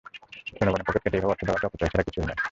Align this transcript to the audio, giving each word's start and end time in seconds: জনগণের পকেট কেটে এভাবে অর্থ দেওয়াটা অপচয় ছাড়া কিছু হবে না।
জনগণের 0.57 0.85
পকেট 0.87 1.01
কেটে 1.03 1.17
এভাবে 1.17 1.31
অর্থ 1.33 1.41
দেওয়াটা 1.45 1.67
অপচয় 1.67 1.89
ছাড়া 1.91 2.05
কিছু 2.07 2.17
হবে 2.19 2.29
না। 2.29 2.35